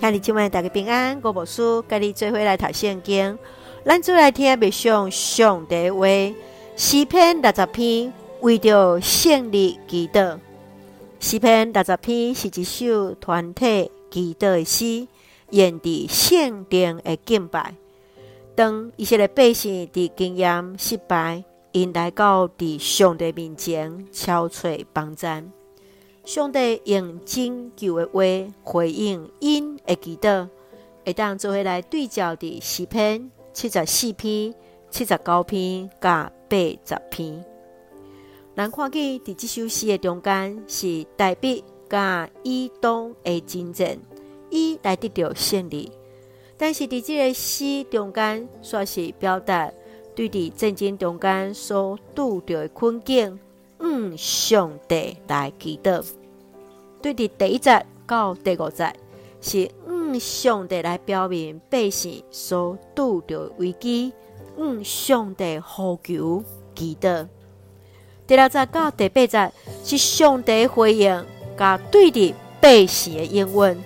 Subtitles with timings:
[0.00, 3.38] 向你今晚大家平安，我无事，跟你做伙来读圣经。
[3.84, 6.06] 咱做来听别上上帝话，
[6.76, 10.38] 诗篇六十篇，为着胜利祈祷。
[11.20, 15.06] 诗篇六十篇是一首团体祈祷的诗，
[15.50, 17.74] 言的圣殿的敬拜。
[18.54, 25.52] 当一些的百姓的经验失败，因来到的上帝面前，敲碎帮赞。
[26.26, 28.20] 上帝用拯救的话
[28.64, 30.48] 回应因的祈祷，
[31.04, 34.52] 会当做伙来对照的诗篇七十四篇、
[34.90, 37.44] 七十九篇、甲八十篇。
[38.56, 43.96] 咱看见伫这首诗的中间是代笔甲以东的争战，
[44.50, 45.92] 以来得到胜利。
[46.56, 49.70] 但是伫这个诗中间，煞是表达
[50.16, 53.38] 对伫战争中间所拄着的困境，
[53.78, 56.04] 嗯，上帝来祈祷。
[57.02, 58.92] 对伫第一节到第五节，
[59.40, 64.12] 是嗯，上帝来表明百姓所拄着危机，
[64.56, 66.42] 嗯，上帝呼求
[66.74, 67.26] 祈祷。
[68.26, 69.52] 第六节到第八节，
[69.84, 71.24] 是上帝回应
[71.56, 73.78] 甲对伫百姓的应允。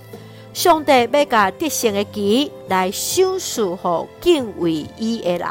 [0.53, 3.77] 上帝要甲得胜的旗来赏赐予
[4.20, 5.48] 敬畏伊的人。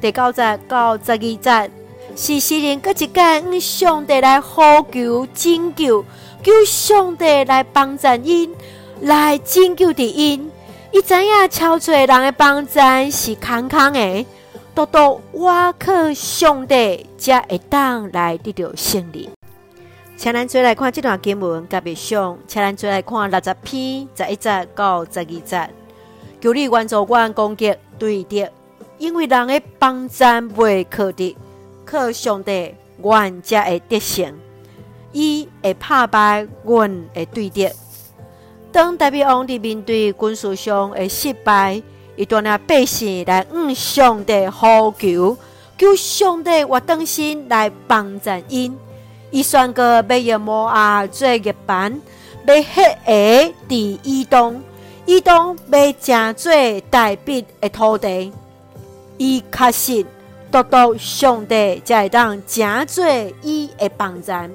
[0.00, 1.70] 第九节到十二节
[2.14, 4.60] 是诗人搁一间，嗯，上帝来呼
[4.92, 6.04] 求拯救，
[6.42, 8.54] 求上帝来帮助因，
[9.00, 10.50] 来拯救的因。
[10.92, 12.78] 伊知影超济人的帮助
[13.10, 14.26] 是空空的，
[14.74, 19.30] 独独我靠上帝才会当来得到胜利。
[20.16, 25.70] 请咱做来看这段经文，甲别上，请咱做来看六十篇十一节到十二节。
[26.40, 28.46] 求你援助阮攻击对敌，
[28.98, 31.36] 因为人的帮赞袂可敌，
[31.92, 34.32] 靠上帝，阮才会得胜。
[35.12, 37.68] 伊会拍败阮的对敌。
[38.72, 41.82] 当大卫王伫面对军事上的失败，
[42.16, 45.36] 伊带领百姓来向上帝呼求，
[45.76, 48.74] 求上帝活动心来帮助因。
[49.30, 52.00] 伊宣告要用摩押做业班，
[52.46, 52.74] 要迄
[53.04, 54.62] 个伫伊东，
[55.04, 56.52] 伊东要成做
[56.88, 58.32] 大笔的土地。
[59.18, 60.06] 伊确实
[60.52, 63.04] 独独上帝才会当成做
[63.40, 64.50] 伊的帮赞。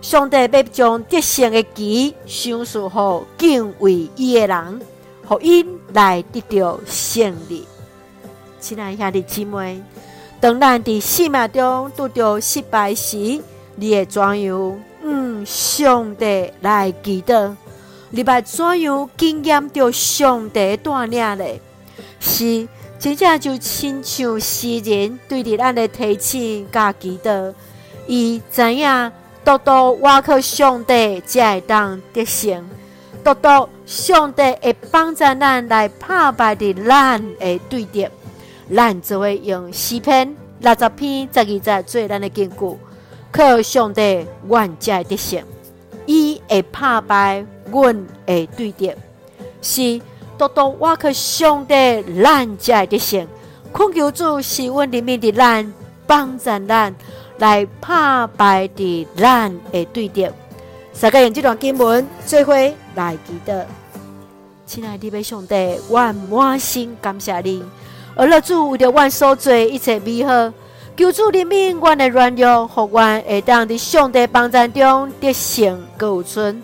[0.00, 4.80] 上帝要将得胜的旗赏赐予敬畏伊的人，
[5.26, 7.66] 互因来得到胜利。
[8.60, 9.82] 亲爱兄弟姊妹，
[10.40, 13.16] 当咱伫生命中拄着失败时，
[13.74, 14.80] 你会怎样？
[15.02, 17.56] 嗯，上帝来祈祷，
[18.10, 21.44] 你把怎样经验到上帝带领呢？
[22.20, 22.68] 是
[23.02, 27.52] 真正就亲像诗人对着咱的提醒甲祈祷，
[28.06, 29.10] 伊知影
[29.44, 32.64] 独独我靠上帝才会当得胜，
[33.24, 38.06] 独独上帝会帮助咱来打败的咱的对敌，
[38.72, 42.56] 咱就会用诗篇六十篇十二节做咱的根据。
[43.32, 45.42] 靠上帝，阮才会得胜；
[46.06, 48.94] 伊会拍败阮的对敌，
[49.60, 50.00] 是
[50.42, 51.74] 独独我靠上帝，
[52.20, 53.26] 咱才会得胜。
[53.70, 55.72] 困求主是阮里面的咱，
[56.04, 56.94] 帮助咱
[57.38, 60.28] 来拍败的咱的对敌。
[61.00, 62.52] 大家用这段经文做伙
[62.96, 63.62] 来祈祷。
[64.66, 67.62] 亲爱的弟兄上帝，阮满心感谢你，
[68.16, 70.52] 而乐主为着阮所做一切美好。
[70.96, 76.60] 求主怜悯阮的软弱，互阮会当伫上帝帮助中得胜有存。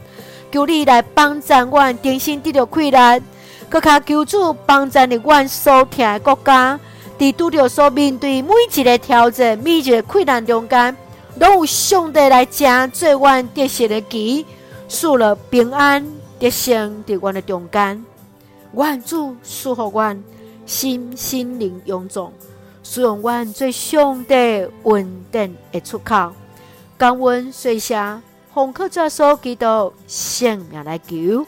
[0.51, 3.23] 求你来帮助阮，重新得到快乐。
[3.71, 6.81] 阁卡求主帮助，阮所听的国家，
[7.19, 10.97] 伫拄着所面对每一个挑战、每一个困难中间，
[11.39, 14.47] 拢有上帝来成做阮得胜的旗，
[14.89, 16.07] 赐了平安
[16.39, 18.03] 得胜伫阮的中间。
[18.73, 20.23] 愿主赐福阮
[20.65, 22.33] 心心灵勇壮。
[22.83, 26.33] 使用阮做上帝稳定的出口，
[26.97, 28.23] 感恩水下
[28.55, 31.45] 奉靠主所基督圣名来求，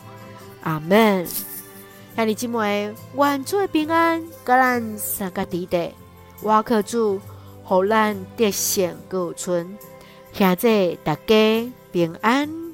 [0.63, 1.27] 阿门。
[2.17, 5.91] 兄弟姊妹，愿主平安，甲咱三个弟弟，
[6.43, 7.21] 我可祝，
[7.65, 9.79] 互咱得胜有存，
[10.33, 12.70] 现在大家平安。